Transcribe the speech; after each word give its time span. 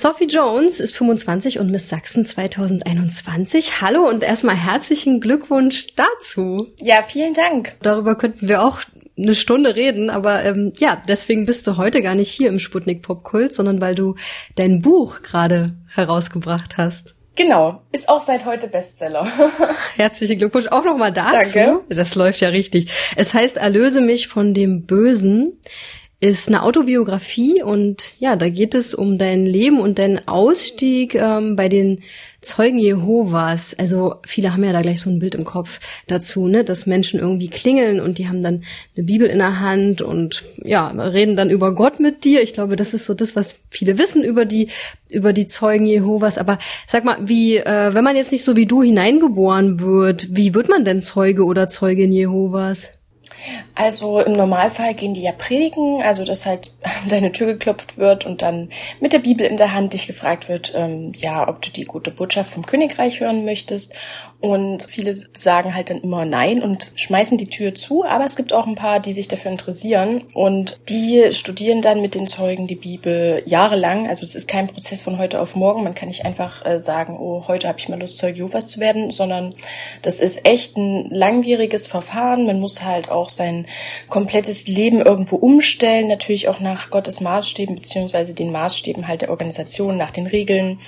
Sophie 0.00 0.28
Jones 0.28 0.80
ist 0.80 0.96
25 0.96 1.58
und 1.58 1.70
Miss 1.70 1.90
Sachsen 1.90 2.24
2021. 2.24 3.82
Hallo 3.82 4.08
und 4.08 4.24
erstmal 4.24 4.56
herzlichen 4.56 5.20
Glückwunsch 5.20 5.88
dazu. 5.94 6.68
Ja, 6.78 7.02
vielen 7.02 7.34
Dank. 7.34 7.76
Darüber 7.82 8.14
könnten 8.14 8.48
wir 8.48 8.62
auch 8.62 8.80
eine 9.18 9.34
Stunde 9.34 9.76
reden, 9.76 10.08
aber 10.08 10.42
ähm, 10.42 10.72
ja, 10.78 11.02
deswegen 11.06 11.44
bist 11.44 11.66
du 11.66 11.76
heute 11.76 12.00
gar 12.00 12.14
nicht 12.14 12.30
hier 12.30 12.48
im 12.48 12.58
Sputnik 12.58 13.02
Popkult, 13.02 13.54
sondern 13.54 13.82
weil 13.82 13.94
du 13.94 14.14
dein 14.56 14.80
Buch 14.80 15.20
gerade 15.20 15.76
herausgebracht 15.94 16.78
hast. 16.78 17.14
Genau, 17.36 17.82
ist 17.92 18.08
auch 18.08 18.22
seit 18.22 18.46
heute 18.46 18.68
Bestseller. 18.68 19.26
Herzlichen 19.96 20.38
Glückwunsch 20.38 20.68
auch 20.68 20.84
nochmal 20.86 21.12
dazu. 21.12 21.58
Danke. 21.58 21.80
Das 21.90 22.14
läuft 22.14 22.40
ja 22.40 22.48
richtig. 22.48 22.90
Es 23.16 23.34
heißt 23.34 23.58
Erlöse 23.58 24.00
mich 24.00 24.28
von 24.28 24.54
dem 24.54 24.86
Bösen 24.86 25.58
ist 26.20 26.48
eine 26.48 26.62
Autobiografie 26.62 27.62
und 27.62 28.14
ja, 28.18 28.36
da 28.36 28.50
geht 28.50 28.74
es 28.74 28.92
um 28.92 29.16
dein 29.16 29.46
Leben 29.46 29.80
und 29.80 29.98
deinen 29.98 30.28
Ausstieg 30.28 31.14
ähm, 31.14 31.56
bei 31.56 31.70
den 31.70 32.00
Zeugen 32.42 32.78
Jehovas. 32.78 33.74
Also 33.78 34.16
viele 34.26 34.52
haben 34.52 34.62
ja 34.62 34.72
da 34.72 34.82
gleich 34.82 35.00
so 35.00 35.08
ein 35.08 35.18
Bild 35.18 35.34
im 35.34 35.44
Kopf 35.44 35.80
dazu, 36.08 36.46
ne, 36.46 36.62
dass 36.62 36.84
Menschen 36.84 37.20
irgendwie 37.20 37.48
klingeln 37.48 38.00
und 38.00 38.18
die 38.18 38.28
haben 38.28 38.42
dann 38.42 38.64
eine 38.94 39.06
Bibel 39.06 39.28
in 39.28 39.38
der 39.38 39.60
Hand 39.60 40.02
und 40.02 40.44
ja, 40.62 40.88
reden 40.88 41.36
dann 41.36 41.48
über 41.48 41.74
Gott 41.74 42.00
mit 42.00 42.22
dir. 42.24 42.42
Ich 42.42 42.52
glaube, 42.52 42.76
das 42.76 42.92
ist 42.92 43.06
so 43.06 43.14
das, 43.14 43.34
was 43.34 43.56
viele 43.70 43.96
wissen 43.96 44.22
über 44.22 44.44
die 44.44 44.68
über 45.08 45.32
die 45.32 45.46
Zeugen 45.46 45.86
Jehovas. 45.86 46.36
Aber 46.36 46.58
sag 46.86 47.04
mal, 47.04 47.16
wie, 47.22 47.56
äh, 47.56 47.94
wenn 47.94 48.04
man 48.04 48.16
jetzt 48.16 48.30
nicht 48.30 48.44
so 48.44 48.56
wie 48.56 48.66
du 48.66 48.82
hineingeboren 48.82 49.80
wird, 49.80 50.36
wie 50.36 50.54
wird 50.54 50.68
man 50.68 50.84
denn 50.84 51.00
Zeuge 51.00 51.44
oder 51.44 51.66
Zeugin 51.68 52.12
Jehovas? 52.12 52.90
Also 53.74 54.20
im 54.20 54.32
Normalfall 54.32 54.94
gehen 54.94 55.14
die 55.14 55.22
ja 55.22 55.32
predigen, 55.32 56.02
also 56.02 56.24
dass 56.24 56.46
halt 56.46 56.74
deine 57.08 57.32
Tür 57.32 57.46
geklopft 57.46 57.98
wird 57.98 58.26
und 58.26 58.42
dann 58.42 58.70
mit 59.00 59.12
der 59.12 59.20
Bibel 59.20 59.46
in 59.46 59.56
der 59.56 59.72
Hand 59.72 59.92
dich 59.92 60.06
gefragt 60.06 60.48
wird, 60.48 60.72
ähm, 60.74 61.12
ja, 61.16 61.48
ob 61.48 61.62
du 61.62 61.70
die 61.70 61.84
gute 61.84 62.10
Botschaft 62.10 62.52
vom 62.52 62.66
Königreich 62.66 63.20
hören 63.20 63.44
möchtest. 63.44 63.94
Und 64.40 64.84
viele 64.84 65.14
sagen 65.14 65.74
halt 65.74 65.90
dann 65.90 66.00
immer 66.00 66.24
nein 66.24 66.62
und 66.62 66.92
schmeißen 66.94 67.36
die 67.36 67.48
Tür 67.48 67.74
zu. 67.74 68.04
Aber 68.04 68.24
es 68.24 68.36
gibt 68.36 68.54
auch 68.54 68.66
ein 68.66 68.74
paar, 68.74 68.98
die 68.98 69.12
sich 69.12 69.28
dafür 69.28 69.50
interessieren. 69.50 70.22
Und 70.32 70.80
die 70.88 71.30
studieren 71.32 71.82
dann 71.82 72.00
mit 72.00 72.14
den 72.14 72.26
Zeugen 72.26 72.66
die 72.66 72.74
Bibel 72.74 73.42
jahrelang. 73.44 74.08
Also 74.08 74.24
es 74.24 74.34
ist 74.34 74.48
kein 74.48 74.68
Prozess 74.68 75.02
von 75.02 75.18
heute 75.18 75.40
auf 75.40 75.56
morgen. 75.56 75.84
Man 75.84 75.94
kann 75.94 76.08
nicht 76.08 76.24
einfach 76.24 76.64
äh, 76.64 76.80
sagen, 76.80 77.18
oh, 77.20 77.44
heute 77.48 77.68
habe 77.68 77.78
ich 77.78 77.90
mal 77.90 78.00
Lust, 78.00 78.16
Zeuge 78.16 78.38
Jehovas 78.38 78.66
zu 78.66 78.80
werden, 78.80 79.10
sondern 79.10 79.54
das 80.00 80.20
ist 80.20 80.46
echt 80.46 80.78
ein 80.78 81.10
langwieriges 81.10 81.86
Verfahren. 81.86 82.46
Man 82.46 82.60
muss 82.60 82.82
halt 82.82 83.10
auch 83.10 83.28
sein 83.28 83.66
komplettes 84.08 84.66
Leben 84.66 85.00
irgendwo 85.00 85.36
umstellen. 85.36 86.08
Natürlich 86.08 86.48
auch 86.48 86.60
nach 86.60 86.88
Gottes 86.90 87.20
Maßstäben, 87.20 87.74
beziehungsweise 87.74 88.32
den 88.32 88.52
Maßstäben 88.52 89.06
halt 89.06 89.20
der 89.20 89.30
Organisation, 89.30 89.98
nach 89.98 90.12
den 90.12 90.26
Regeln. 90.26 90.78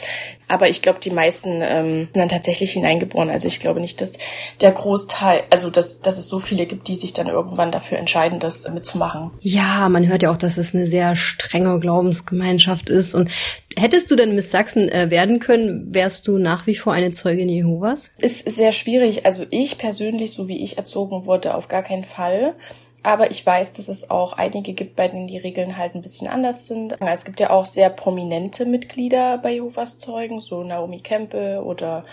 Aber 0.52 0.68
ich 0.68 0.82
glaube, 0.82 1.00
die 1.00 1.10
meisten 1.10 1.62
ähm, 1.62 2.00
sind 2.12 2.16
dann 2.16 2.28
tatsächlich 2.28 2.72
hineingeboren. 2.72 3.30
Also 3.30 3.48
ich 3.48 3.58
glaube 3.58 3.80
nicht, 3.80 4.02
dass 4.02 4.18
der 4.60 4.70
Großteil, 4.70 5.44
also 5.48 5.70
dass, 5.70 6.02
dass 6.02 6.18
es 6.18 6.28
so 6.28 6.40
viele 6.40 6.66
gibt, 6.66 6.88
die 6.88 6.96
sich 6.96 7.14
dann 7.14 7.26
irgendwann 7.26 7.72
dafür 7.72 7.96
entscheiden, 7.96 8.38
das 8.38 8.70
mitzumachen. 8.70 9.30
Ja, 9.40 9.88
man 9.88 10.06
hört 10.06 10.24
ja 10.24 10.30
auch, 10.30 10.36
dass 10.36 10.58
es 10.58 10.74
eine 10.74 10.86
sehr 10.86 11.16
strenge 11.16 11.80
Glaubensgemeinschaft 11.80 12.90
ist. 12.90 13.14
Und 13.14 13.30
hättest 13.78 14.10
du 14.10 14.14
denn 14.14 14.34
Miss 14.34 14.50
Sachsen 14.50 14.90
äh, 14.90 15.08
werden 15.08 15.38
können, 15.38 15.94
wärst 15.94 16.28
du 16.28 16.36
nach 16.36 16.66
wie 16.66 16.74
vor 16.74 16.92
eine 16.92 17.12
Zeugin 17.12 17.48
Jehovas? 17.48 18.10
Ist 18.18 18.50
sehr 18.50 18.72
schwierig. 18.72 19.24
Also 19.24 19.46
ich 19.48 19.78
persönlich, 19.78 20.32
so 20.32 20.48
wie 20.48 20.62
ich 20.62 20.76
erzogen 20.76 21.24
wurde, 21.24 21.54
auf 21.54 21.68
gar 21.68 21.82
keinen 21.82 22.04
Fall. 22.04 22.56
Aber 23.02 23.30
ich 23.30 23.44
weiß, 23.44 23.72
dass 23.72 23.88
es 23.88 24.10
auch 24.10 24.34
einige 24.34 24.74
gibt, 24.74 24.96
bei 24.96 25.08
denen 25.08 25.26
die 25.26 25.38
Regeln 25.38 25.76
halt 25.76 25.94
ein 25.94 26.02
bisschen 26.02 26.28
anders 26.28 26.68
sind. 26.68 26.96
Es 27.00 27.24
gibt 27.24 27.40
ja 27.40 27.50
auch 27.50 27.66
sehr 27.66 27.90
prominente 27.90 28.64
Mitglieder 28.64 29.38
bei 29.38 29.54
Jehovas 29.54 29.98
Zeugen, 29.98 30.40
so 30.40 30.62
Naomi 30.62 31.00
Campbell 31.00 31.58
oder 31.58 32.04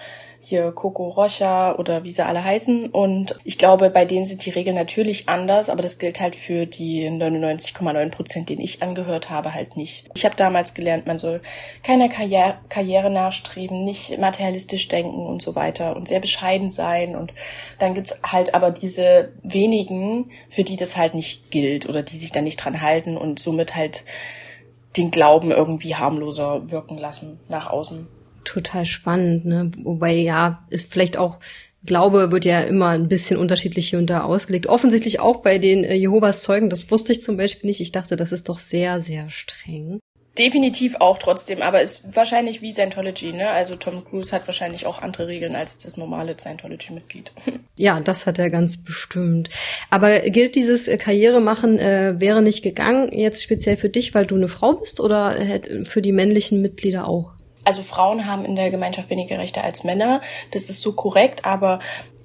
hier 0.41 0.71
Coco 0.71 1.09
Rocha 1.09 1.75
oder 1.75 2.03
wie 2.03 2.11
sie 2.11 2.25
alle 2.25 2.43
heißen. 2.43 2.87
Und 2.87 3.37
ich 3.43 3.57
glaube, 3.57 3.89
bei 3.89 4.05
denen 4.05 4.25
sind 4.25 4.45
die 4.45 4.51
Regeln 4.51 4.75
natürlich 4.75 5.27
anders, 5.27 5.69
aber 5.69 5.81
das 5.81 5.99
gilt 5.99 6.19
halt 6.19 6.35
für 6.35 6.65
die 6.65 7.09
99,9 7.09 8.09
Prozent, 8.09 8.49
denen 8.49 8.61
ich 8.61 8.81
angehört 8.81 9.29
habe, 9.29 9.53
halt 9.53 9.75
nicht. 9.75 10.05
Ich 10.15 10.25
habe 10.25 10.35
damals 10.35 10.73
gelernt, 10.73 11.07
man 11.07 11.17
soll 11.17 11.41
keiner 11.83 12.09
Karriere, 12.09 12.57
Karriere 12.69 13.09
nachstreben, 13.09 13.83
nicht 13.83 14.17
materialistisch 14.17 14.87
denken 14.87 15.25
und 15.25 15.41
so 15.41 15.55
weiter 15.55 15.95
und 15.95 16.07
sehr 16.07 16.19
bescheiden 16.19 16.71
sein. 16.71 17.15
Und 17.15 17.33
dann 17.79 17.93
gibt's 17.93 18.17
halt 18.23 18.53
aber 18.53 18.71
diese 18.71 19.33
wenigen, 19.43 20.31
für 20.49 20.63
die 20.63 20.77
das 20.79 20.97
halt 20.97 21.13
nicht 21.13 21.51
gilt 21.51 21.87
oder 21.87 22.03
die 22.03 22.17
sich 22.17 22.31
da 22.31 22.41
nicht 22.41 22.57
dran 22.57 22.81
halten 22.81 23.17
und 23.17 23.39
somit 23.39 23.75
halt 23.75 24.03
den 24.97 25.11
Glauben 25.11 25.51
irgendwie 25.51 25.95
harmloser 25.95 26.71
wirken 26.71 26.97
lassen 26.97 27.39
nach 27.47 27.69
außen 27.69 28.07
total 28.49 28.85
spannend, 28.85 29.45
ne? 29.45 29.71
Wobei 29.83 30.13
ja, 30.13 30.65
ist 30.69 30.91
vielleicht 30.91 31.17
auch 31.17 31.39
Glaube 31.85 32.31
wird 32.33 32.43
ja 32.43 32.59
immer 32.59 32.89
ein 32.89 33.07
bisschen 33.07 33.37
unterschiedlich 33.37 33.89
hier 33.89 33.99
und 33.99 34.09
da 34.09 34.23
ausgelegt. 34.23 34.67
Offensichtlich 34.67 35.21
auch 35.21 35.37
bei 35.37 35.59
den 35.59 35.85
äh, 35.85 35.95
Jehovas 35.95 36.43
Zeugen, 36.43 36.69
das 36.69 36.91
wusste 36.91 37.13
ich 37.13 37.21
zum 37.21 37.37
Beispiel 37.37 37.69
nicht. 37.69 37.79
Ich 37.79 37.93
dachte, 37.93 38.17
das 38.17 38.33
ist 38.33 38.49
doch 38.49 38.59
sehr, 38.59 38.99
sehr 38.99 39.29
streng. 39.29 39.99
Definitiv 40.39 40.95
auch 40.99 41.17
trotzdem, 41.17 41.61
aber 41.61 41.81
ist 41.81 42.15
wahrscheinlich 42.15 42.61
wie 42.61 42.71
Scientology, 42.71 43.33
ne? 43.33 43.49
Also 43.49 43.75
Tom 43.75 44.05
Cruise 44.05 44.33
hat 44.33 44.47
wahrscheinlich 44.47 44.85
auch 44.85 45.01
andere 45.01 45.27
Regeln 45.27 45.53
als 45.53 45.79
das 45.79 45.97
normale 45.97 46.35
Scientology-Mitglied. 46.39 47.31
Ja, 47.75 48.01
das 48.01 48.27
hat 48.27 48.37
er 48.37 48.49
ganz 48.49 48.83
bestimmt. 48.83 49.47
Aber 49.89 50.19
gilt 50.19 50.55
dieses 50.55 50.89
äh, 50.89 50.97
Karrieremachen 50.97 51.79
äh, 51.79 52.15
wäre 52.17 52.41
nicht 52.41 52.61
gegangen, 52.61 53.09
jetzt 53.13 53.41
speziell 53.41 53.77
für 53.77 53.87
dich, 53.87 54.13
weil 54.13 54.25
du 54.25 54.35
eine 54.35 54.49
Frau 54.49 54.73
bist 54.73 54.99
oder 54.99 55.37
für 55.85 56.01
die 56.01 56.11
männlichen 56.11 56.61
Mitglieder 56.61 57.07
auch? 57.07 57.31
also 57.69 57.83
Frauen 57.83 58.25
haben 58.25 58.45
in 58.45 58.55
der 58.55 58.71
Gemeinschaft 58.71 59.11
weniger 59.11 59.37
Rechte 59.37 59.63
als 59.63 59.83
Männer. 59.83 60.21
Das 60.51 60.69
ist 60.69 60.81
so 60.81 60.93
korrekt, 60.93 61.45
aber 61.45 61.79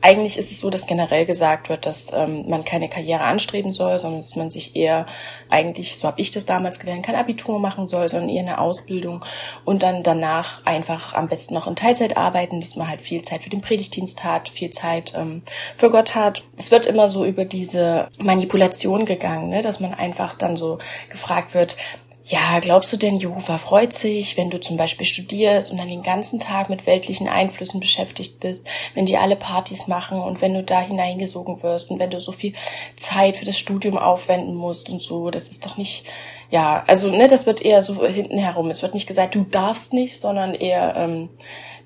eigentlich 0.05 0.37
ist 0.37 0.51
es 0.51 0.59
so, 0.59 0.69
dass 0.69 0.87
generell 0.87 1.25
gesagt 1.25 1.71
wird, 1.71 1.87
dass 1.87 2.13
ähm, 2.13 2.45
man 2.47 2.67
keine 2.67 2.91
Karriere 2.91 3.23
anstreben 3.23 3.73
soll, 3.73 3.99
sondern 3.99 4.21
dass 4.21 4.37
man 4.37 4.51
sich 4.51 4.77
eher 4.77 5.07
eigentlich, 5.49 5.97
so 5.97 6.07
habe 6.07 6.21
ich 6.21 6.31
das 6.31 6.45
damals 6.45 6.79
gelernt, 6.79 7.07
kein 7.07 7.15
Abitur 7.15 7.59
machen 7.59 7.89
soll, 7.89 8.11
sondern 8.11 8.29
eher 8.29 8.43
eine 8.43 8.59
Ausbildung 8.59 9.25
und 9.65 9.83
dann 9.83 10.03
danach 10.03 10.61
einfach 10.67 11.15
am 11.15 11.29
besten 11.29 11.55
noch 11.55 11.67
in 11.67 11.75
Teilzeit 11.75 12.19
arbeiten, 12.19 12.61
dass 12.61 12.77
man 12.77 12.87
halt 12.87 13.01
viel 13.01 13.23
Zeit 13.23 13.45
für 13.45 13.49
den 13.49 13.63
Predigtdienst 13.63 14.25
hat, 14.25 14.51
viel 14.51 14.69
Zeit 14.69 15.15
ähm, 15.17 15.41
für 15.75 15.89
Gott 15.89 16.15
hat. 16.15 16.43
Es 16.59 16.71
wird 16.71 16.85
immer 16.85 17.09
so 17.09 17.25
über 17.25 17.47
diese 17.47 18.09
Manipulation 18.19 19.07
gegangen, 19.07 19.49
ne? 19.49 19.63
dass 19.63 19.81
man 19.81 19.95
einfach 19.95 20.35
dann 20.35 20.59
so 20.59 20.81
gefragt 21.09 21.55
wird, 21.55 21.79
ja, 22.27 22.59
glaubst 22.61 22.91
du 22.91 22.97
denn, 22.97 23.17
Jehova 23.17 23.59
freut 23.59 23.93
sich, 23.93 24.39
wenn 24.39 24.49
du 24.49 24.59
zum 24.59 24.79
Beispiel 24.79 25.05
studierst 25.05 25.71
und 25.71 25.77
dann 25.77 25.89
den 25.89 26.03
ganzen 26.03 26.41
Tag 26.41 26.71
mit 26.71 26.87
weltlichen 26.87 27.29
Einflüssen 27.29 27.81
beschäftigt 27.81 28.41
bist, 28.41 28.67
wenn 28.95 29.05
die 29.05 29.19
alle 29.19 29.37
Partys 29.37 29.89
machen 29.89 30.19
und 30.19 30.41
wenn 30.41 30.55
du 30.55 30.63
da 30.63 30.81
hineingesogen 30.81 31.63
wirst 31.63 31.91
und 31.91 31.99
wenn 31.99 32.09
du 32.09 32.21
so 32.21 32.33
viel 32.33 32.55
Zeit 32.97 33.37
für 33.37 33.45
das 33.45 33.59
Studium 33.59 33.99
aufwenden 33.99 34.55
musst 34.55 34.89
und 34.89 35.03
so, 35.03 35.31
das 35.31 35.49
ist 35.49 35.67
doch 35.67 35.77
nicht, 35.77 36.07
ja, 36.51 36.83
also 36.87 37.11
ne, 37.11 37.29
das 37.29 37.45
wird 37.45 37.61
eher 37.63 37.83
so 37.83 38.07
hinten 38.07 38.39
herum. 38.39 38.71
Es 38.71 38.83
wird 38.83 38.95
nicht 38.95 39.07
gesagt, 39.07 39.35
du 39.35 39.45
darfst 39.45 39.93
nicht, 39.93 40.19
sondern 40.19 40.55
eher 40.55 40.97
ähm, 40.97 41.29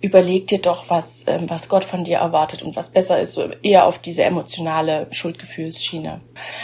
überleg 0.00 0.46
dir 0.46 0.58
doch, 0.58 0.90
was, 0.90 1.24
ähm, 1.26 1.48
was 1.48 1.68
Gott 1.68 1.84
von 1.84 2.04
dir 2.04 2.18
erwartet 2.18 2.62
und 2.62 2.76
was 2.76 2.90
besser 2.90 3.20
ist, 3.20 3.32
so 3.32 3.50
eher 3.62 3.86
auf 3.86 3.98
diese 3.98 4.22
emotionale 4.22 5.08
Schuldgefühlsschiene. 5.10 6.20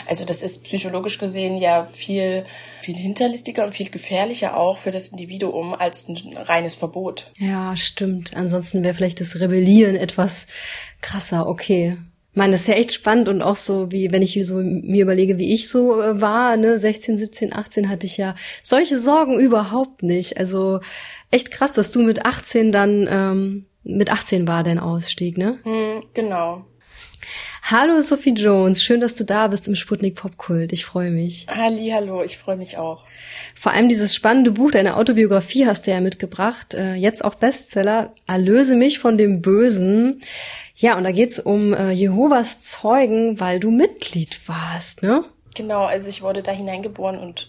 Also 0.06 0.24
das 0.24 0.42
ist 0.42 0.64
psychologisch 0.64 1.18
gesehen 1.18 1.58
ja 1.58 1.86
viel, 1.92 2.44
viel 2.80 2.96
hinterlistiger 2.96 3.64
und 3.64 3.74
viel 3.74 3.90
gefährlicher 3.90 4.56
auch 4.56 4.78
für 4.78 4.90
das 4.90 5.08
Individuum 5.08 5.74
als 5.74 6.08
ein 6.08 6.36
reines 6.36 6.74
Verbot. 6.74 7.32
Ja, 7.38 7.76
stimmt. 7.76 8.34
Ansonsten 8.36 8.84
wäre 8.84 8.94
vielleicht 8.94 9.20
das 9.20 9.40
Rebellieren 9.40 9.96
etwas 9.96 10.46
krasser. 11.00 11.48
Okay. 11.48 11.96
Man, 12.36 12.50
das 12.50 12.62
ist 12.62 12.66
ja 12.66 12.74
echt 12.74 12.92
spannend 12.92 13.28
und 13.28 13.42
auch 13.42 13.54
so, 13.54 13.92
wie 13.92 14.10
wenn 14.10 14.20
ich 14.20 14.36
so 14.42 14.56
mir 14.56 15.02
überlege, 15.02 15.38
wie 15.38 15.52
ich 15.52 15.68
so 15.68 16.02
äh, 16.02 16.20
war, 16.20 16.56
ne, 16.56 16.80
16, 16.80 17.16
17, 17.16 17.54
18 17.54 17.88
hatte 17.88 18.06
ich 18.06 18.16
ja 18.16 18.34
solche 18.64 18.98
Sorgen 18.98 19.38
überhaupt 19.38 20.02
nicht. 20.02 20.36
Also 20.36 20.80
echt 21.34 21.50
krass, 21.50 21.72
dass 21.72 21.90
du 21.90 22.00
mit 22.02 22.24
18 22.24 22.70
dann, 22.72 23.08
ähm, 23.10 23.66
mit 23.82 24.10
18 24.10 24.46
war 24.46 24.62
dein 24.62 24.78
Ausstieg, 24.78 25.36
ne? 25.36 25.58
Hm, 25.64 26.04
genau. 26.14 26.64
Hallo 27.62 28.02
Sophie 28.02 28.34
Jones, 28.34 28.84
schön, 28.84 29.00
dass 29.00 29.14
du 29.14 29.24
da 29.24 29.48
bist 29.48 29.66
im 29.66 29.74
Sputnik 29.74 30.16
Popkult. 30.16 30.72
Ich 30.72 30.84
freue 30.84 31.10
mich. 31.10 31.46
Halli, 31.48 31.90
hallo, 31.90 32.22
ich 32.22 32.36
freue 32.36 32.56
mich 32.56 32.76
auch. 32.76 33.04
Vor 33.54 33.72
allem 33.72 33.88
dieses 33.88 34.14
spannende 34.14 34.52
Buch, 34.52 34.70
deine 34.70 34.96
Autobiografie 34.96 35.66
hast 35.66 35.86
du 35.86 35.90
ja 35.90 36.00
mitgebracht, 36.00 36.74
äh, 36.74 36.94
jetzt 36.94 37.24
auch 37.24 37.34
Bestseller, 37.34 38.12
Erlöse 38.26 38.76
mich 38.76 38.98
von 38.98 39.16
dem 39.16 39.40
Bösen. 39.40 40.20
Ja, 40.76 40.96
und 40.96 41.04
da 41.04 41.10
geht's 41.10 41.38
um 41.38 41.72
äh, 41.72 41.92
Jehovas 41.92 42.60
Zeugen, 42.60 43.40
weil 43.40 43.60
du 43.60 43.70
Mitglied 43.70 44.40
warst, 44.46 45.02
ne? 45.02 45.24
Genau, 45.54 45.84
also 45.84 46.08
ich 46.08 46.22
wurde 46.22 46.42
da 46.42 46.50
hineingeboren 46.50 47.18
und 47.18 47.48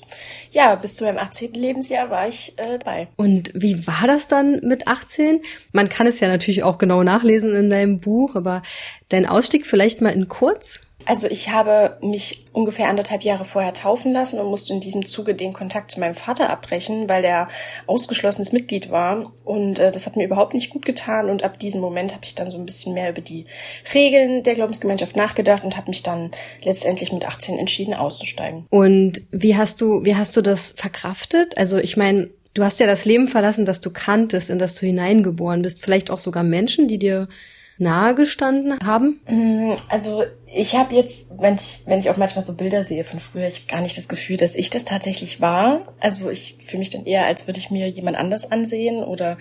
ja, 0.52 0.76
bis 0.76 0.96
zu 0.96 1.06
meinem 1.06 1.18
18. 1.18 1.54
Lebensjahr 1.54 2.10
war 2.10 2.28
ich 2.28 2.54
äh, 2.58 2.78
dabei. 2.78 3.08
Und 3.16 3.52
wie 3.56 3.88
war 3.88 4.06
das 4.06 4.28
dann 4.28 4.60
mit 4.62 4.88
18? 4.88 5.42
Man 5.72 5.90
kann 5.90 6.06
es 6.08 6.20
ja 6.20 6.28
natürlich 6.28 6.64
auch 6.64 6.78
genau 6.78 7.04
nachlesen 7.04 7.56
in 7.56 7.70
deinem 7.70 8.00
Buch, 8.00 8.36
aber 8.36 8.62
dein 9.10 9.26
Ausstieg 9.26 9.66
vielleicht 9.66 10.02
mal 10.02 10.14
in 10.14 10.28
kurz? 10.28 10.82
Also 11.06 11.28
ich 11.28 11.52
habe 11.52 11.98
mich 12.02 12.46
ungefähr 12.52 12.90
anderthalb 12.90 13.22
Jahre 13.22 13.46
vorher 13.46 13.74
taufen 13.74 14.12
lassen 14.12 14.40
und 14.40 14.50
musste 14.50 14.74
in 14.74 14.80
diesem 14.80 15.06
Zuge 15.06 15.36
den 15.36 15.54
Kontakt 15.54 15.92
zu 15.92 16.00
meinem 16.00 16.16
Vater 16.16 16.50
abbrechen, 16.50 17.08
weil 17.08 17.24
er 17.24 17.48
ausgeschlossenes 17.86 18.52
Mitglied 18.52 18.90
war. 18.90 19.32
Und 19.44 19.78
äh, 19.78 19.92
das 19.92 20.06
hat 20.06 20.16
mir 20.16 20.26
überhaupt 20.26 20.54
nicht 20.54 20.72
gut 20.72 20.86
getan. 20.86 21.30
Und 21.30 21.44
ab 21.44 21.60
diesem 21.60 21.80
Moment 21.80 22.14
habe 22.14 22.26
ich 22.26 22.34
dann 22.34 22.50
so 22.50 22.58
ein 22.58 22.66
bisschen 22.66 22.94
mehr 22.94 23.12
über 23.12 23.22
die 23.22 23.46
Regeln 23.94 24.44
der 24.44 24.56
Glaubensgemeinschaft 24.56 25.16
nachgedacht 25.16 25.64
und 25.64 25.78
habe 25.78 25.90
mich 25.90 26.02
dann 26.02 26.32
letztendlich 26.64 27.12
mit 27.12 27.26
18 27.26 27.60
entschieden 27.60 27.94
auszusteigen. 27.94 28.66
Und 28.70 29.22
wie 29.32 29.56
hast 29.56 29.82
du, 29.82 30.04
wie 30.04 30.16
hast 30.16 30.36
du 30.36 30.42
das 30.42 30.74
verkraftet? 30.76 31.58
Also 31.58 31.78
ich 31.78 31.98
meine, 31.98 32.32
du 32.56 32.64
hast 32.64 32.80
ja 32.80 32.88
das 32.88 33.06
Leben 33.06 33.28
verlassen, 33.28 33.66
das 33.66 33.80
du 33.82 33.92
kanntest, 33.92 34.50
in 34.50 34.58
das 34.58 34.74
du 34.76 34.88
hineingeboren 34.88 35.62
bist. 35.62 35.82
Vielleicht 35.82 36.10
auch 36.10 36.20
sogar 36.20 36.44
Menschen, 36.44 36.88
die 36.88 36.98
dir 36.98 37.28
nahe 37.78 38.16
gestanden 38.16 38.78
haben? 38.84 39.20
Mm, 39.28 39.74
also 39.90 40.24
ich 40.54 40.76
habe 40.76 40.96
jetzt, 40.96 41.32
wenn 41.40 41.56
ich, 41.56 41.84
wenn 41.86 42.00
ich 42.00 42.10
auch 42.10 42.18
manchmal 42.18 42.46
so 42.46 42.56
Bilder 42.56 42.84
sehe 42.84 43.04
von 43.04 43.20
früher, 43.20 43.48
ich 43.48 43.62
habe 43.62 43.68
gar 43.68 43.82
nicht 43.82 43.98
das 43.98 44.08
Gefühl, 44.08 44.38
dass 44.38 44.56
ich 44.56 44.70
das 44.70 44.86
tatsächlich 44.86 45.42
war. 45.42 45.84
Also 46.00 46.30
ich 46.30 46.58
fühle 46.66 46.80
mich 46.80 46.90
dann 46.90 47.06
eher, 47.06 47.26
als 47.26 47.48
würde 47.48 47.60
ich 47.60 47.72
mir 47.72 47.90
jemand 47.90 48.18
anders 48.18 48.52
ansehen 48.52 49.04
oder 49.04 49.38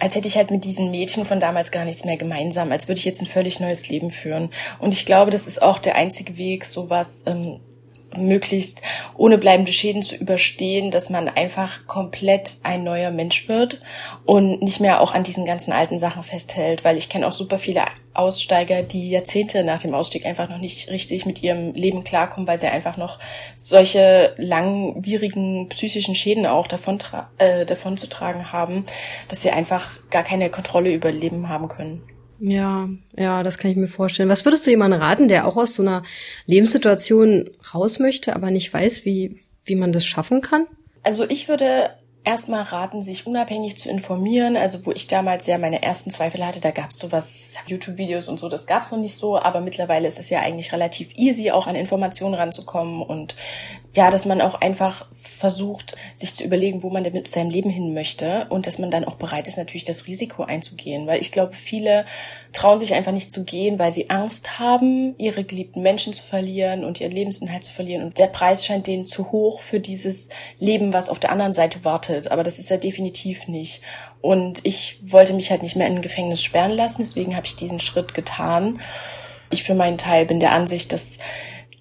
als 0.00 0.14
hätte 0.14 0.28
ich 0.28 0.36
halt 0.36 0.50
mit 0.50 0.64
diesen 0.64 0.90
Mädchen 0.90 1.24
von 1.24 1.40
damals 1.40 1.70
gar 1.70 1.84
nichts 1.84 2.04
mehr 2.04 2.16
gemeinsam, 2.16 2.72
als 2.72 2.88
würde 2.88 2.98
ich 2.98 3.04
jetzt 3.04 3.22
ein 3.22 3.26
völlig 3.26 3.60
neues 3.60 3.88
Leben 3.88 4.10
führen. 4.10 4.50
Und 4.78 4.94
ich 4.94 5.06
glaube, 5.06 5.30
das 5.30 5.46
ist 5.46 5.62
auch 5.62 5.78
der 5.78 5.96
einzige 5.96 6.36
Weg, 6.36 6.64
sowas 6.64 7.24
ähm, 7.26 7.60
möglichst 8.16 8.82
ohne 9.16 9.38
bleibende 9.38 9.72
Schäden 9.72 10.02
zu 10.02 10.16
überstehen, 10.16 10.90
dass 10.90 11.10
man 11.10 11.28
einfach 11.28 11.86
komplett 11.86 12.58
ein 12.62 12.84
neuer 12.84 13.10
Mensch 13.10 13.48
wird 13.48 13.80
und 14.24 14.62
nicht 14.62 14.80
mehr 14.80 15.00
auch 15.00 15.12
an 15.12 15.24
diesen 15.24 15.44
ganzen 15.44 15.72
alten 15.72 15.98
Sachen 15.98 16.22
festhält, 16.22 16.84
weil 16.84 16.96
ich 16.96 17.08
kenne 17.08 17.26
auch 17.26 17.32
super 17.32 17.58
viele 17.58 17.84
Aussteiger, 18.14 18.82
die 18.82 19.10
Jahrzehnte 19.10 19.64
nach 19.64 19.80
dem 19.80 19.94
Ausstieg 19.94 20.26
einfach 20.26 20.48
noch 20.48 20.58
nicht 20.58 20.90
richtig 20.90 21.24
mit 21.24 21.42
ihrem 21.42 21.72
Leben 21.74 22.04
klarkommen, 22.04 22.46
weil 22.46 22.58
sie 22.58 22.66
einfach 22.66 22.96
noch 22.96 23.18
solche 23.56 24.34
langwierigen 24.36 25.68
psychischen 25.70 26.14
Schäden 26.14 26.46
auch 26.46 26.66
davon, 26.66 26.98
äh, 27.38 27.64
davon 27.64 27.96
zu 27.96 28.08
tragen 28.08 28.52
haben, 28.52 28.84
dass 29.28 29.42
sie 29.42 29.50
einfach 29.50 29.88
gar 30.10 30.24
keine 30.24 30.50
Kontrolle 30.50 30.92
über 30.92 31.10
Leben 31.10 31.48
haben 31.48 31.68
können. 31.68 32.02
Ja, 32.44 32.88
ja, 33.16 33.44
das 33.44 33.56
kann 33.56 33.70
ich 33.70 33.76
mir 33.76 33.86
vorstellen. 33.86 34.28
Was 34.28 34.44
würdest 34.44 34.66
du 34.66 34.70
jemandem 34.70 35.00
raten, 35.00 35.28
der 35.28 35.46
auch 35.46 35.56
aus 35.56 35.76
so 35.76 35.82
einer 35.82 36.02
Lebenssituation 36.46 37.50
raus 37.72 38.00
möchte, 38.00 38.34
aber 38.34 38.50
nicht 38.50 38.74
weiß, 38.74 39.04
wie, 39.04 39.40
wie 39.64 39.76
man 39.76 39.92
das 39.92 40.04
schaffen 40.04 40.40
kann? 40.40 40.66
Also 41.04 41.22
ich 41.28 41.48
würde 41.48 41.90
erstmal 42.24 42.62
raten, 42.62 43.02
sich 43.02 43.26
unabhängig 43.26 43.78
zu 43.78 43.88
informieren. 43.88 44.56
Also 44.56 44.86
wo 44.86 44.92
ich 44.92 45.08
damals 45.08 45.46
ja 45.46 45.58
meine 45.58 45.82
ersten 45.82 46.10
Zweifel 46.10 46.44
hatte, 46.44 46.60
da 46.60 46.70
gab 46.70 46.90
es 46.90 46.98
sowas, 46.98 47.56
YouTube-Videos 47.66 48.28
und 48.28 48.38
so, 48.38 48.48
das 48.48 48.66
gab 48.66 48.82
es 48.82 48.90
noch 48.90 48.98
nicht 48.98 49.16
so, 49.16 49.38
aber 49.38 49.60
mittlerweile 49.60 50.08
ist 50.08 50.18
es 50.18 50.30
ja 50.30 50.40
eigentlich 50.40 50.72
relativ 50.72 51.16
easy, 51.16 51.50
auch 51.50 51.66
an 51.66 51.74
Informationen 51.74 52.34
ranzukommen 52.34 53.02
und 53.02 53.34
ja, 53.94 54.10
dass 54.10 54.24
man 54.24 54.40
auch 54.40 54.54
einfach 54.54 55.06
versucht, 55.20 55.96
sich 56.14 56.34
zu 56.34 56.44
überlegen, 56.44 56.82
wo 56.82 56.88
man 56.88 57.04
denn 57.04 57.12
mit 57.12 57.28
seinem 57.28 57.50
Leben 57.50 57.68
hin 57.68 57.92
möchte 57.92 58.46
und 58.48 58.66
dass 58.66 58.78
man 58.78 58.90
dann 58.90 59.04
auch 59.04 59.16
bereit 59.16 59.48
ist, 59.48 59.58
natürlich 59.58 59.84
das 59.84 60.06
Risiko 60.06 60.44
einzugehen. 60.44 61.06
Weil 61.06 61.20
ich 61.20 61.30
glaube, 61.30 61.54
viele 61.54 62.06
trauen 62.54 62.78
sich 62.78 62.94
einfach 62.94 63.12
nicht 63.12 63.30
zu 63.30 63.44
gehen, 63.44 63.78
weil 63.78 63.92
sie 63.92 64.08
Angst 64.08 64.58
haben, 64.58 65.14
ihre 65.18 65.44
geliebten 65.44 65.82
Menschen 65.82 66.14
zu 66.14 66.22
verlieren 66.22 66.84
und 66.84 67.00
ihren 67.00 67.12
Lebensinhalt 67.12 67.64
zu 67.64 67.72
verlieren. 67.72 68.04
Und 68.04 68.16
der 68.16 68.28
Preis 68.28 68.64
scheint 68.64 68.86
denen 68.86 69.04
zu 69.04 69.30
hoch 69.30 69.60
für 69.60 69.78
dieses 69.78 70.30
Leben, 70.58 70.94
was 70.94 71.10
auf 71.10 71.18
der 71.18 71.30
anderen 71.30 71.52
Seite 71.52 71.84
wartet. 71.84 72.11
Aber 72.30 72.42
das 72.42 72.58
ist 72.58 72.70
ja 72.70 72.76
definitiv 72.76 73.48
nicht. 73.48 73.80
Und 74.20 74.60
ich 74.64 75.00
wollte 75.02 75.32
mich 75.32 75.50
halt 75.50 75.62
nicht 75.62 75.76
mehr 75.76 75.86
in 75.86 75.96
ein 75.96 76.02
Gefängnis 76.02 76.42
sperren 76.42 76.72
lassen, 76.72 77.02
deswegen 77.02 77.36
habe 77.36 77.46
ich 77.46 77.56
diesen 77.56 77.80
Schritt 77.80 78.14
getan. 78.14 78.80
Ich 79.50 79.64
für 79.64 79.74
meinen 79.74 79.98
Teil 79.98 80.26
bin 80.26 80.40
der 80.40 80.52
Ansicht, 80.52 80.92
dass 80.92 81.18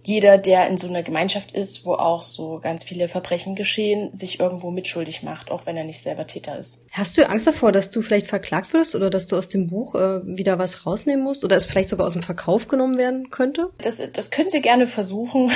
jeder, 0.03 0.37
der 0.37 0.67
in 0.67 0.77
so 0.77 0.87
einer 0.87 1.03
Gemeinschaft 1.03 1.51
ist, 1.51 1.85
wo 1.85 1.93
auch 1.93 2.23
so 2.23 2.59
ganz 2.61 2.83
viele 2.83 3.07
Verbrechen 3.07 3.55
geschehen, 3.55 4.13
sich 4.13 4.39
irgendwo 4.39 4.71
mitschuldig 4.71 5.23
macht, 5.23 5.51
auch 5.51 5.65
wenn 5.65 5.77
er 5.77 5.83
nicht 5.83 6.01
selber 6.01 6.25
Täter 6.25 6.57
ist. 6.57 6.81
Hast 6.91 7.17
du 7.17 7.27
Angst 7.27 7.47
davor, 7.47 7.71
dass 7.71 7.89
du 7.91 8.01
vielleicht 8.01 8.27
verklagt 8.27 8.73
wirst 8.73 8.95
oder 8.95 9.09
dass 9.09 9.27
du 9.27 9.37
aus 9.37 9.47
dem 9.47 9.67
Buch 9.67 9.95
äh, 9.95 10.21
wieder 10.25 10.57
was 10.57 10.85
rausnehmen 10.85 11.23
musst 11.23 11.45
oder 11.45 11.55
es 11.55 11.65
vielleicht 11.65 11.89
sogar 11.89 12.07
aus 12.07 12.13
dem 12.13 12.23
Verkauf 12.23 12.67
genommen 12.67 12.97
werden 12.97 13.29
könnte? 13.29 13.69
Das, 13.77 14.01
das 14.11 14.31
können 14.31 14.49
sie 14.49 14.61
gerne 14.61 14.87
versuchen, 14.87 15.51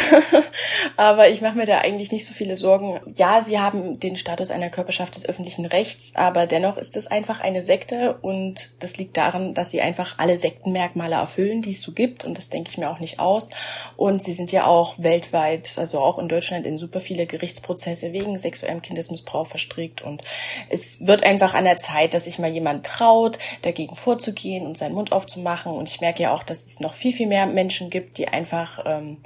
aber 0.98 1.30
ich 1.30 1.42
mache 1.42 1.58
mir 1.58 1.66
da 1.66 1.80
eigentlich 1.80 2.12
nicht 2.12 2.26
so 2.26 2.34
viele 2.34 2.56
Sorgen. 2.56 3.00
Ja, 3.16 3.42
sie 3.42 3.60
haben 3.60 4.00
den 4.00 4.16
Status 4.16 4.52
einer 4.52 4.70
Körperschaft 4.70 5.16
des 5.16 5.28
öffentlichen 5.28 5.66
Rechts, 5.66 6.14
aber 6.16 6.46
dennoch 6.46 6.78
ist 6.78 6.96
es 6.98 7.08
einfach 7.08 7.42
eine 7.42 7.64
Sekte 7.64 8.18
und 8.22 8.72
das 8.82 8.98
liegt 8.98 9.18
daran, 9.18 9.56
dass 9.56 9.72
sie 9.72 9.82
einfach 9.82 10.20
alle 10.20 10.38
Sektenmerkmale 10.38 11.16
erfüllen, 11.16 11.62
die 11.62 11.72
es 11.72 11.82
so 11.82 11.94
gibt 11.94 12.26
und 12.26 12.38
das 12.38 12.50
denke 12.50 12.70
ich 12.70 12.78
mir 12.78 12.90
auch 12.90 13.00
nicht 13.00 13.20
aus. 13.20 13.50
Und 13.98 14.22
sie 14.22 14.35
sind 14.36 14.52
ja 14.52 14.68
auch 14.68 14.96
weltweit, 15.00 15.74
also 15.78 16.00
auch 16.00 16.20
in 16.20 16.30
Deutschland, 16.30 16.68
in 16.68 16.78
super 16.78 17.02
viele 17.02 17.26
Gerichtsprozesse 17.26 18.14
wegen 18.14 18.38
sexuellem 18.38 18.84
Kindesmissbrauch 18.84 19.48
verstrickt. 19.48 20.04
Und 20.04 20.22
es 20.70 21.06
wird 21.06 21.24
einfach 21.24 21.56
an 21.56 21.66
der 21.66 21.80
Zeit, 21.80 22.14
dass 22.14 22.26
sich 22.26 22.38
mal 22.38 22.52
jemand 22.52 22.86
traut, 22.86 23.40
dagegen 23.64 23.96
vorzugehen 23.96 24.66
und 24.68 24.78
seinen 24.78 24.94
Mund 24.94 25.12
aufzumachen. 25.12 25.74
Und 25.74 25.90
ich 25.90 26.02
merke 26.02 26.24
ja 26.24 26.36
auch, 26.36 26.44
dass 26.44 26.66
es 26.66 26.80
noch 26.80 26.94
viel, 26.94 27.14
viel 27.14 27.28
mehr 27.28 27.48
Menschen 27.48 27.90
gibt, 27.90 28.18
die 28.20 28.28
einfach 28.28 28.84
ähm, 28.86 29.18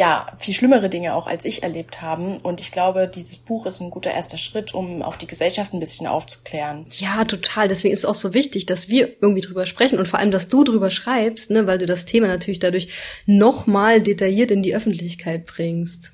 ja, 0.00 0.28
viel 0.38 0.54
schlimmere 0.54 0.88
Dinge 0.88 1.14
auch 1.14 1.26
als 1.26 1.44
ich 1.44 1.62
erlebt 1.62 2.00
haben. 2.00 2.38
Und 2.38 2.58
ich 2.58 2.72
glaube, 2.72 3.06
dieses 3.06 3.36
Buch 3.36 3.66
ist 3.66 3.82
ein 3.82 3.90
guter 3.90 4.10
erster 4.10 4.38
Schritt, 4.38 4.72
um 4.72 5.02
auch 5.02 5.14
die 5.14 5.26
Gesellschaft 5.26 5.74
ein 5.74 5.78
bisschen 5.78 6.06
aufzuklären. 6.06 6.86
Ja, 6.88 7.26
total. 7.26 7.68
Deswegen 7.68 7.92
ist 7.92 7.98
es 7.98 8.04
auch 8.06 8.14
so 8.14 8.32
wichtig, 8.32 8.64
dass 8.64 8.88
wir 8.88 9.10
irgendwie 9.20 9.42
drüber 9.42 9.66
sprechen 9.66 9.98
und 9.98 10.08
vor 10.08 10.18
allem, 10.18 10.30
dass 10.30 10.48
du 10.48 10.64
drüber 10.64 10.90
schreibst, 10.90 11.50
ne, 11.50 11.66
weil 11.66 11.76
du 11.76 11.84
das 11.84 12.06
Thema 12.06 12.28
natürlich 12.28 12.60
dadurch 12.60 12.88
nochmal 13.26 14.00
detailliert 14.00 14.50
in 14.50 14.62
die 14.62 14.74
Öffentlichkeit 14.74 15.44
bringst. 15.44 16.12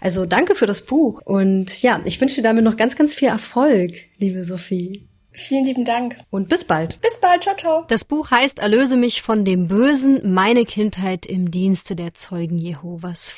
Also 0.00 0.26
danke 0.26 0.56
für 0.56 0.66
das 0.66 0.82
Buch 0.82 1.22
und 1.24 1.80
ja, 1.80 2.00
ich 2.04 2.20
wünsche 2.20 2.34
dir 2.34 2.42
damit 2.42 2.64
noch 2.64 2.76
ganz, 2.76 2.96
ganz 2.96 3.14
viel 3.14 3.28
Erfolg, 3.28 3.92
liebe 4.18 4.44
Sophie. 4.44 5.06
Vielen 5.32 5.64
lieben 5.64 5.84
Dank. 5.84 6.16
Und 6.30 6.48
bis 6.48 6.64
bald. 6.64 7.00
Bis 7.00 7.20
bald. 7.20 7.42
Ciao, 7.42 7.56
ciao. 7.56 7.84
Das 7.88 8.04
Buch 8.04 8.30
heißt 8.30 8.58
Erlöse 8.58 8.96
mich 8.96 9.22
von 9.22 9.44
dem 9.44 9.68
Bösen, 9.68 10.32
meine 10.32 10.64
Kindheit 10.64 11.26
im 11.26 11.50
Dienste 11.50 11.94
der 11.94 12.14
Zeugen 12.14 12.58
Jehovas. 12.58 13.36